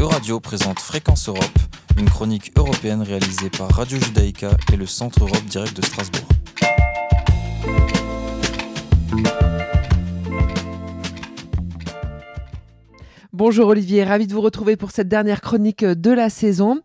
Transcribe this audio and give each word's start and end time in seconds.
Euradio 0.00 0.40
présente 0.40 0.78
Fréquence 0.78 1.28
Europe, 1.28 1.58
une 1.98 2.08
chronique 2.08 2.52
européenne 2.56 3.02
réalisée 3.02 3.50
par 3.50 3.68
Radio 3.68 3.98
Judaïka 3.98 4.52
et 4.72 4.76
le 4.76 4.86
Centre 4.86 5.24
Europe 5.24 5.44
Direct 5.44 5.76
de 5.76 5.84
Strasbourg. 5.84 6.26
Bonjour 13.34 13.68
Olivier, 13.68 14.02
ravi 14.04 14.26
de 14.26 14.32
vous 14.32 14.40
retrouver 14.40 14.76
pour 14.76 14.90
cette 14.90 15.08
dernière 15.08 15.42
chronique 15.42 15.84
de 15.84 16.10
la 16.10 16.30
saison. 16.30 16.80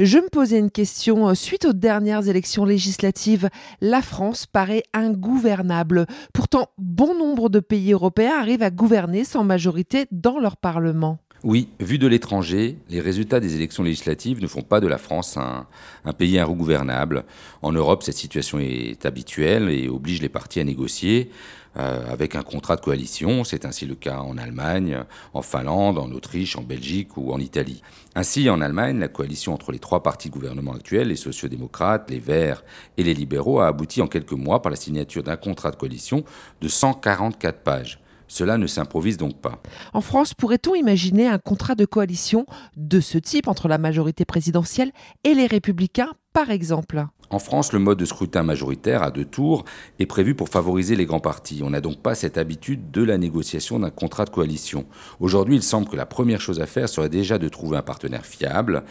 Je 0.00 0.18
me 0.18 0.28
posais 0.28 0.58
une 0.58 0.72
question. 0.72 1.32
Suite 1.36 1.66
aux 1.66 1.72
dernières 1.72 2.26
élections 2.26 2.64
législatives, 2.64 3.48
la 3.80 4.02
France 4.02 4.44
paraît 4.46 4.82
ingouvernable. 4.92 6.06
Pourtant, 6.32 6.66
bon 6.78 7.16
nombre 7.16 7.48
de 7.48 7.60
pays 7.60 7.92
européens 7.92 8.40
arrivent 8.40 8.64
à 8.64 8.70
gouverner 8.70 9.22
sans 9.22 9.44
majorité 9.44 10.06
dans 10.10 10.40
leur 10.40 10.56
Parlement. 10.56 11.20
Oui, 11.44 11.68
vu 11.80 11.98
de 11.98 12.06
l'étranger, 12.06 12.78
les 12.88 13.00
résultats 13.00 13.40
des 13.40 13.54
élections 13.54 13.82
législatives 13.82 14.40
ne 14.40 14.46
font 14.46 14.62
pas 14.62 14.80
de 14.80 14.86
la 14.86 14.96
France 14.96 15.36
un, 15.36 15.66
pays 16.12 16.38
ingouvernable. 16.38 17.24
En 17.60 17.72
Europe, 17.72 18.02
cette 18.02 18.16
situation 18.16 18.58
est 18.58 19.04
habituelle 19.04 19.68
et 19.68 19.88
oblige 19.88 20.22
les 20.22 20.30
partis 20.30 20.60
à 20.60 20.64
négocier 20.64 21.30
euh, 21.76 22.10
avec 22.10 22.36
un 22.36 22.42
contrat 22.42 22.76
de 22.76 22.80
coalition. 22.80 23.44
C'est 23.44 23.66
ainsi 23.66 23.84
le 23.84 23.94
cas 23.94 24.18
en 24.20 24.38
Allemagne, 24.38 25.04
en 25.34 25.42
Finlande, 25.42 25.98
en 25.98 26.10
Autriche, 26.10 26.56
en 26.56 26.62
Belgique 26.62 27.18
ou 27.18 27.32
en 27.32 27.38
Italie. 27.38 27.82
Ainsi, 28.14 28.48
en 28.48 28.62
Allemagne, 28.62 28.98
la 28.98 29.08
coalition 29.08 29.52
entre 29.52 29.72
les 29.72 29.78
trois 29.78 30.02
partis 30.02 30.28
de 30.28 30.34
gouvernement 30.34 30.72
actuels, 30.72 31.08
les 31.08 31.16
sociodémocrates, 31.16 32.10
les 32.10 32.18
Verts 32.18 32.64
et 32.96 33.02
les 33.02 33.12
libéraux, 33.12 33.60
a 33.60 33.66
abouti 33.66 34.00
en 34.00 34.06
quelques 34.06 34.32
mois 34.32 34.62
par 34.62 34.70
la 34.70 34.76
signature 34.76 35.22
d'un 35.22 35.36
contrat 35.36 35.70
de 35.70 35.76
coalition 35.76 36.24
de 36.62 36.68
144 36.68 37.58
pages. 37.60 38.00
Cela 38.28 38.58
ne 38.58 38.66
s'improvise 38.66 39.16
donc 39.16 39.40
pas. 39.40 39.62
En 39.92 40.00
France, 40.00 40.34
pourrait-on 40.34 40.74
imaginer 40.74 41.28
un 41.28 41.38
contrat 41.38 41.74
de 41.74 41.84
coalition 41.84 42.46
de 42.76 43.00
ce 43.00 43.18
type 43.18 43.48
entre 43.48 43.68
la 43.68 43.78
majorité 43.78 44.24
présidentielle 44.24 44.92
et 45.24 45.34
les 45.34 45.46
républicains, 45.46 46.12
par 46.32 46.50
exemple? 46.50 47.06
En 47.30 47.38
France, 47.38 47.72
le 47.72 47.80
mode 47.80 47.98
de 47.98 48.04
scrutin 48.04 48.42
majoritaire 48.42 49.02
à 49.02 49.10
deux 49.10 49.24
tours 49.24 49.64
est 49.98 50.06
prévu 50.06 50.34
pour 50.34 50.48
favoriser 50.48 50.94
les 50.94 51.06
grands 51.06 51.20
partis. 51.20 51.60
On 51.64 51.70
n'a 51.70 51.80
donc 51.80 51.98
pas 51.98 52.14
cette 52.14 52.38
habitude 52.38 52.90
de 52.92 53.02
la 53.02 53.18
négociation 53.18 53.80
d'un 53.80 53.90
contrat 53.90 54.24
de 54.24 54.30
coalition. 54.30 54.86
Aujourd'hui, 55.18 55.56
il 55.56 55.62
semble 55.62 55.88
que 55.88 55.96
la 55.96 56.06
première 56.06 56.40
chose 56.40 56.60
à 56.60 56.66
faire 56.66 56.88
serait 56.88 57.08
déjà 57.08 57.38
de 57.38 57.48
trouver 57.48 57.76
un 57.76 57.82
partenaire 57.82 58.24
fiable 58.24 58.84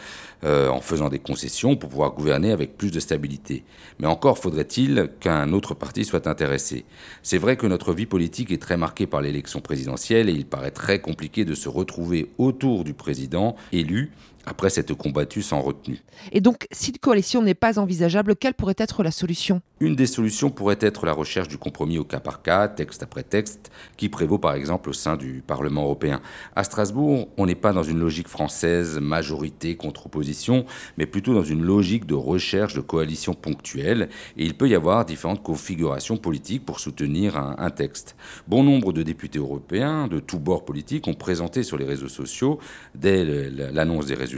euh, 0.44 0.68
en 0.68 0.80
faisant 0.80 1.08
des 1.08 1.18
concessions 1.18 1.76
pour 1.76 1.88
pouvoir 1.88 2.12
gouverner 2.12 2.52
avec 2.52 2.76
plus 2.76 2.90
de 2.90 3.00
stabilité. 3.00 3.64
Mais 4.00 4.06
encore 4.06 4.38
faudrait-il 4.38 5.08
qu'un 5.20 5.52
autre 5.52 5.74
parti 5.74 6.04
soit 6.04 6.26
intéressé. 6.26 6.84
C'est 7.22 7.38
vrai 7.38 7.56
que 7.56 7.66
notre 7.66 7.94
vie 7.94 8.06
politique 8.06 8.52
est 8.52 8.60
très 8.60 8.76
marquée 8.76 9.06
par 9.06 9.22
l'élection 9.22 9.60
présidentielle 9.60 10.28
et 10.28 10.32
il 10.32 10.46
paraît 10.46 10.70
très 10.70 11.00
compliqué 11.00 11.44
de 11.44 11.54
se 11.54 11.68
retrouver 11.68 12.30
autour 12.36 12.84
du 12.84 12.92
président 12.92 13.56
élu 13.72 14.12
après 14.46 14.70
s'être 14.70 14.94
combattu 14.94 15.42
sans 15.42 15.60
retenue. 15.60 16.02
Et 16.32 16.40
donc, 16.40 16.66
si 16.70 16.90
une 16.90 16.98
coalition 16.98 17.42
n'est 17.42 17.54
pas 17.54 17.78
envisageable, 17.78 18.36
quelle 18.36 18.54
pourrait 18.54 18.74
être 18.78 19.02
la 19.02 19.10
solution? 19.10 19.60
Une 19.80 19.96
des 19.96 20.06
solutions 20.06 20.50
pourrait 20.50 20.78
être 20.80 21.04
la 21.04 21.12
recherche 21.12 21.48
du 21.48 21.58
compromis 21.58 21.98
au 21.98 22.04
cas 22.04 22.20
par 22.20 22.42
cas, 22.42 22.68
texte 22.68 23.02
après 23.02 23.22
texte, 23.22 23.70
qui 23.96 24.08
prévaut 24.08 24.38
par 24.38 24.54
exemple 24.54 24.88
au 24.88 24.92
sein 24.92 25.16
du 25.16 25.42
Parlement 25.46 25.82
européen. 25.82 26.20
À 26.54 26.64
Strasbourg, 26.64 27.28
on 27.36 27.46
n'est 27.46 27.54
pas 27.54 27.72
dans 27.72 27.82
une 27.82 27.98
logique 27.98 28.28
française, 28.28 28.98
majorité 28.98 29.76
contre 29.76 30.06
opposition, 30.06 30.64
mais 30.96 31.06
plutôt 31.06 31.34
dans 31.34 31.44
une 31.44 31.62
logique 31.62 32.06
de 32.06 32.14
recherche 32.14 32.74
de 32.74 32.80
coalitions 32.80 33.34
ponctuelles, 33.34 34.08
et 34.36 34.46
il 34.46 34.54
peut 34.54 34.68
y 34.68 34.74
avoir 34.74 35.04
différentes 35.04 35.42
configurations 35.42 36.16
politiques 36.16 36.64
pour 36.64 36.80
soutenir 36.80 37.36
un, 37.36 37.56
un 37.58 37.70
texte. 37.70 38.16
Bon 38.46 38.62
nombre 38.62 38.92
de 38.92 39.02
députés 39.02 39.38
européens 39.38 40.06
de 40.06 40.20
tous 40.20 40.38
bords 40.38 40.64
politiques 40.64 41.08
ont 41.08 41.14
présenté 41.14 41.62
sur 41.62 41.76
les 41.76 41.84
réseaux 41.84 42.08
sociaux, 42.08 42.58
dès 42.94 43.24
l'annonce 43.50 44.06
des 44.06 44.14
résultats, 44.14 44.35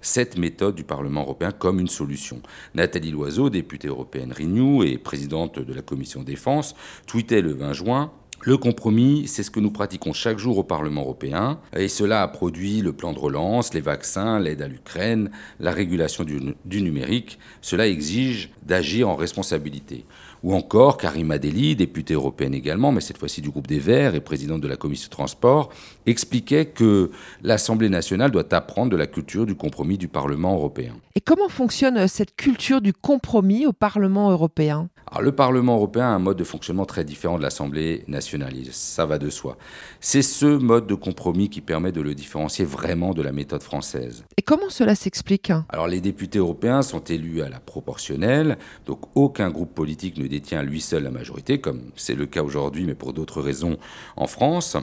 cette 0.00 0.38
méthode 0.38 0.74
du 0.74 0.84
Parlement 0.84 1.22
européen 1.22 1.52
comme 1.52 1.80
une 1.80 1.88
solution. 1.88 2.40
Nathalie 2.74 3.10
Loiseau, 3.10 3.50
députée 3.50 3.88
européenne 3.88 4.32
Renew 4.32 4.84
et 4.84 4.98
présidente 4.98 5.58
de 5.58 5.74
la 5.74 5.82
commission 5.82 6.22
défense, 6.22 6.74
tweetait 7.06 7.42
le 7.42 7.52
20 7.52 7.72
juin 7.72 8.12
le 8.46 8.58
compromis, 8.58 9.26
c'est 9.26 9.42
ce 9.42 9.50
que 9.50 9.58
nous 9.58 9.70
pratiquons 9.70 10.12
chaque 10.12 10.38
jour 10.38 10.58
au 10.58 10.64
Parlement 10.64 11.00
européen, 11.00 11.58
et 11.74 11.88
cela 11.88 12.22
a 12.22 12.28
produit 12.28 12.82
le 12.82 12.92
plan 12.92 13.14
de 13.14 13.18
relance, 13.18 13.72
les 13.72 13.80
vaccins, 13.80 14.38
l'aide 14.38 14.60
à 14.60 14.68
l'Ukraine, 14.68 15.30
la 15.60 15.72
régulation 15.72 16.24
du, 16.24 16.54
du, 16.66 16.82
numérique. 16.82 17.38
Cela 17.62 17.88
exige 17.88 18.50
d'agir 18.62 19.08
en 19.08 19.16
responsabilité. 19.16 20.04
Ou 20.44 20.54
encore 20.54 20.98
Karima 20.98 21.38
Deli, 21.38 21.74
députée 21.74 22.12
européenne 22.12 22.52
également, 22.52 22.92
mais 22.92 23.00
cette 23.00 23.16
fois-ci 23.16 23.40
du 23.40 23.48
groupe 23.48 23.66
des 23.66 23.78
Verts 23.78 24.14
et 24.14 24.20
présidente 24.20 24.60
de 24.60 24.68
la 24.68 24.76
commission 24.76 25.06
de 25.06 25.10
transport, 25.10 25.70
expliquait 26.04 26.66
que 26.66 27.10
l'Assemblée 27.42 27.88
nationale 27.88 28.30
doit 28.30 28.52
apprendre 28.52 28.92
de 28.92 28.96
la 28.98 29.06
culture 29.06 29.46
du 29.46 29.54
compromis 29.54 29.96
du 29.96 30.06
Parlement 30.06 30.54
européen. 30.54 30.96
Et 31.14 31.22
comment 31.22 31.48
fonctionne 31.48 32.06
cette 32.08 32.36
culture 32.36 32.82
du 32.82 32.92
compromis 32.92 33.64
au 33.64 33.72
Parlement 33.72 34.30
européen? 34.30 34.90
Alors, 35.06 35.22
le 35.22 35.32
Parlement 35.32 35.76
européen 35.76 36.04
a 36.04 36.08
un 36.08 36.18
mode 36.18 36.36
de 36.36 36.44
fonctionnement 36.44 36.84
très 36.84 37.04
différent 37.04 37.38
de 37.38 37.42
l'Assemblée 37.42 38.04
nationale, 38.08 38.54
ça 38.70 39.06
va 39.06 39.16
de 39.18 39.30
soi. 39.30 39.56
C'est 40.00 40.22
ce 40.22 40.46
mode 40.46 40.86
de 40.86 40.94
compromis 40.94 41.48
qui 41.48 41.60
permet 41.60 41.92
de 41.92 42.00
le 42.00 42.14
différencier 42.14 42.64
vraiment 42.64 43.14
de 43.14 43.22
la 43.22 43.32
méthode 43.32 43.62
française. 43.62 44.24
Et 44.36 44.42
comment 44.42 44.70
cela 44.70 44.94
s'explique? 44.94 45.52
Alors 45.68 45.86
les 45.86 46.00
députés 46.00 46.38
européens 46.38 46.82
sont 46.82 47.02
élus 47.04 47.42
à 47.42 47.48
la 47.48 47.60
proportionnelle, 47.60 48.58
donc 48.86 48.98
aucun 49.14 49.50
groupe 49.50 49.72
politique 49.74 50.18
ne 50.18 50.26
détient 50.34 50.62
lui 50.62 50.80
seul 50.80 51.04
la 51.04 51.10
majorité, 51.10 51.60
comme 51.60 51.90
c'est 51.96 52.14
le 52.14 52.26
cas 52.26 52.42
aujourd'hui, 52.42 52.84
mais 52.84 52.94
pour 52.94 53.12
d'autres 53.12 53.40
raisons 53.40 53.78
en 54.16 54.26
France. 54.26 54.76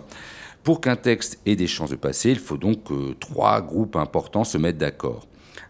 Pour 0.64 0.80
qu'un 0.80 0.96
texte 0.96 1.40
ait 1.46 1.56
des 1.56 1.68
chances 1.68 1.90
de 1.90 1.96
passer, 1.96 2.32
il 2.32 2.40
faut 2.40 2.58
donc 2.58 2.84
que 2.84 3.14
trois 3.14 3.62
groupes 3.62 3.96
importants 3.96 4.44
se 4.44 4.58
mettent 4.58 4.78
d'accord. 4.78 5.28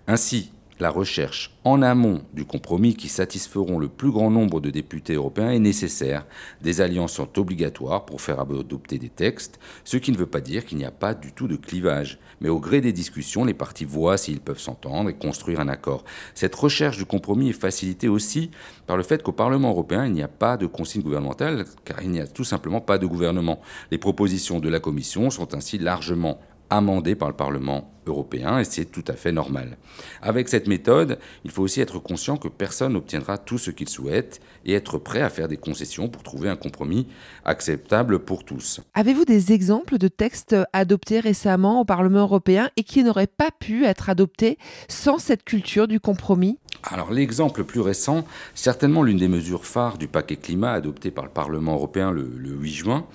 Ainsi, 0.08 0.52
la 0.81 0.90
recherche 0.90 1.56
en 1.64 1.84
amont 1.84 2.24
du 2.34 2.44
compromis 2.44 2.96
qui 2.96 3.08
satisferont 3.08 3.78
le 3.78 3.88
plus 3.88 4.09
grand 4.09 4.31
nombre 4.31 4.59
de 4.59 4.72
députés 4.72 5.14
européens 5.14 5.52
est 5.52 5.59
nécessaire. 5.59 6.25
Des 6.64 6.81
alliances 6.81 7.14
sont 7.14 7.38
obligatoires 7.38 8.03
pour 8.03 8.19
faire 8.19 8.40
adopter 8.40 8.97
des 8.97 9.09
textes, 9.09 9.59
ce 9.84 9.97
qui 9.97 10.12
ne 10.12 10.18
veut 10.18 10.25
pas 10.25 10.41
dire 10.41 10.66
qu'il 10.66 10.80
n'y 10.80 10.86
a 10.86 10.91
pas 10.91 11.14
du 11.14 11.34
tout 11.34 11.47
de 11.47 11.56
clivage. 11.56 12.18
Mais 12.41 12.50
au 12.50 12.59
gré 12.59 12.81
des 12.81 12.94
discussions, 12.94 13.46
les 13.46 13.53
partis 13.53 13.86
voient 13.86 14.18
s'ils 14.18 14.40
peuvent 14.40 14.59
s'entendre 14.59 15.12
et 15.12 15.14
construire 15.14 15.59
un 15.59 15.68
accord. 15.68 16.03
Cette 16.34 16.56
recherche 16.56 16.97
du 16.97 17.06
compromis 17.06 17.50
est 17.50 17.53
facilitée 17.53 18.09
aussi 18.09 18.50
par 18.88 18.97
le 18.97 19.03
fait 19.03 19.22
qu'au 19.22 19.34
Parlement 19.34 19.70
européen, 19.70 20.08
il 20.08 20.14
n'y 20.14 20.24
a 20.24 20.28
pas 20.28 20.58
de 20.58 20.66
consigne 20.66 21.03
gouvernementale, 21.03 21.66
car 21.86 22.02
il 22.02 22.09
n'y 22.09 22.20
a 22.20 22.25
tout 22.25 22.44
simplement 22.44 22.81
pas 22.81 22.97
de 22.97 23.06
gouvernement. 23.06 23.62
Les 23.91 24.00
propositions 24.00 24.59
de 24.59 24.68
la 24.68 24.80
Commission 24.80 25.30
sont 25.30 25.53
ainsi 25.53 25.78
largement 25.78 26.40
amendées 26.72 27.16
par 27.16 27.30
le 27.30 27.36
Parlement 27.36 27.92
européen 28.08 28.59
et 28.59 28.64
c'est 28.64 28.86
tout 28.86 29.04
à 29.08 29.14
fait 29.14 29.32
normal. 29.32 29.78
Avec 30.22 30.50
cette 30.50 30.68
méthode, 30.68 31.20
il 31.46 31.52
faut 31.52 31.62
aussi 31.62 31.82
être 31.82 32.00
conscient 32.00 32.38
que 32.38 32.48
personne 32.48 32.94
n'obtiendra 32.94 33.38
tout 33.38 33.58
ce 33.58 33.70
qu'il 33.70 33.90
souhaite 33.90 34.42
et 34.66 34.74
être 34.74 34.98
prêt 34.98 35.22
à 35.22 35.30
faire 35.30 35.48
des 35.48 35.58
concessions 35.58 36.09
pour 36.09 36.24
trouver 36.24 36.50
un 36.50 36.56
compromis 36.56 37.08
acceptable 37.46 38.20
pour 38.20 38.44
tous. 38.44 38.82
Avez-vous 38.94 39.26
des 39.26 39.52
exemples 39.52 39.98
de 39.98 40.08
textes 40.08 40.56
adoptés 40.74 41.20
récemment 41.20 41.82
au 41.82 41.86
Parlement 41.86 42.22
européen 42.22 42.70
et 42.78 42.84
qui 42.84 43.03
n'auraient 43.03 43.28
pas 43.28 43.52
pu 43.52 43.86
être 43.86 44.09
adoptés 44.09 44.58
sans 44.88 45.20
cette 45.20 45.44
culture 45.44 45.88
du 45.88 46.00
compromis? 46.00 46.58
Alors 46.84 47.12
l'exemple 47.12 47.62
le 47.62 47.66
plus 47.66 47.80
récent, 47.80 48.25
certainement 48.56 49.03
l'une 49.03 49.18
des 49.18 49.28
mesures 49.28 49.66
phares 49.66 49.97
du 49.97 50.08
paquet 50.08 50.36
climat 50.36 50.72
adopté 50.72 51.12
par 51.12 51.25
le 51.25 51.30
Parlement 51.30 51.74
européen 51.74 52.12
le, 52.12 52.31
le, 52.38 52.52
8 52.52 52.72
juin, 52.72 53.06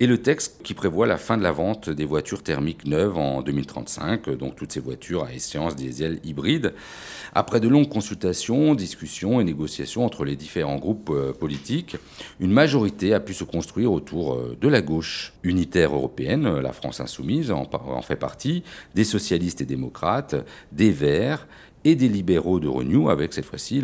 est 0.00 0.06
le 0.06 0.18
texte 0.18 0.60
qui 0.62 0.74
prévoit 0.74 1.06
la 1.06 1.16
fin 1.16 1.36
de 1.36 1.42
la 1.42 1.50
vente 1.50 1.90
des 1.90 2.04
voitures 2.04 2.42
thermiques 2.42 2.86
neuves 2.86 3.18
en 3.18 3.42
2035, 3.42 4.30
donc 4.30 4.54
toutes 4.56 4.72
ces 4.72 4.80
voitures 4.80 5.24
à 5.24 5.32
essence 5.32 5.74
diesel 5.74 6.20
hybride. 6.24 6.74
Après 7.34 7.60
de 7.60 7.68
longues 7.68 7.88
consultations, 7.88 8.74
discussions 8.74 9.40
et 9.40 9.44
négociations 9.44 10.04
entre 10.04 10.24
les 10.24 10.36
différents 10.36 10.78
groupes 10.78 11.10
euh, 11.10 11.32
politiques, 11.32 11.96
une 12.40 12.52
majorité 12.52 13.14
a 13.14 13.20
pu 13.20 13.34
se 13.34 13.44
construire 13.44 13.92
autour 13.92 14.34
euh, 14.34 14.56
de 14.60 14.68
la 14.68 14.80
gauche 14.80 15.32
unitaire 15.42 15.94
européenne, 15.94 16.60
la 16.60 16.72
France 16.72 17.00
insoumise 17.00 17.50
en 17.50 18.02
fait 18.02 18.16
partie, 18.16 18.62
des 18.94 19.04
socialistes 19.04 19.60
et 19.60 19.64
démocrates, 19.64 20.36
des 20.72 20.90
Verts, 20.90 21.46
et 21.84 21.94
des 21.94 22.08
libéraux 22.08 22.60
de 22.60 22.68
Renew, 22.68 23.08
avec 23.10 23.32
cette 23.32 23.44
fois-ci 23.44 23.82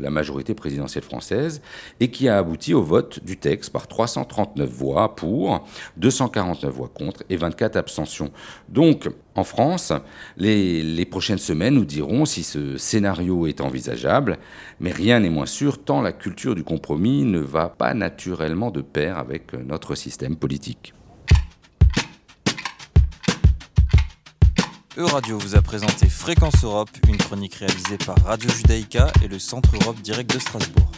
la 0.00 0.10
majorité 0.10 0.54
présidentielle 0.54 1.04
française, 1.04 1.62
et 2.00 2.08
qui 2.08 2.28
a 2.28 2.38
abouti 2.38 2.74
au 2.74 2.82
vote 2.82 3.24
du 3.24 3.36
texte 3.36 3.70
par 3.70 3.88
339 3.88 4.68
voix 4.68 5.14
pour, 5.14 5.66
249 5.96 6.72
voix 6.72 6.90
contre 6.92 7.22
et 7.30 7.36
24 7.36 7.76
abstentions. 7.76 8.30
Donc, 8.68 9.08
en 9.34 9.44
France, 9.44 9.92
les, 10.36 10.82
les 10.82 11.04
prochaines 11.04 11.38
semaines 11.38 11.74
nous 11.74 11.84
diront 11.84 12.24
si 12.24 12.44
ce 12.44 12.76
scénario 12.76 13.46
est 13.46 13.60
envisageable, 13.60 14.38
mais 14.80 14.92
rien 14.92 15.20
n'est 15.20 15.30
moins 15.30 15.46
sûr 15.46 15.82
tant 15.82 16.02
la 16.02 16.12
culture 16.12 16.54
du 16.54 16.62
compromis 16.62 17.24
ne 17.24 17.40
va 17.40 17.68
pas 17.68 17.94
naturellement 17.94 18.70
de 18.70 18.80
pair 18.80 19.18
avec 19.18 19.52
notre 19.54 19.94
système 19.94 20.36
politique. 20.36 20.94
Euradio 24.96 25.38
vous 25.38 25.56
a 25.56 25.62
présenté 25.62 26.08
Fréquence 26.08 26.62
Europe, 26.62 26.88
une 27.08 27.16
chronique 27.16 27.54
réalisée 27.54 27.98
par 28.06 28.16
Radio 28.24 28.48
Judaïka 28.48 29.12
et 29.24 29.28
le 29.28 29.40
Centre 29.40 29.70
Europe 29.74 30.00
Direct 30.00 30.32
de 30.32 30.38
Strasbourg. 30.38 30.88